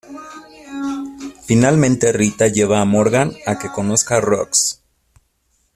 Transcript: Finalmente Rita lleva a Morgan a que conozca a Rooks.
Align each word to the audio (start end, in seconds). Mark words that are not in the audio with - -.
Finalmente 1.43 2.11
Rita 2.11 2.47
lleva 2.47 2.81
a 2.81 2.85
Morgan 2.85 3.33
a 3.45 3.59
que 3.59 3.69
conozca 3.71 4.15
a 4.17 4.21
Rooks. 4.21 4.81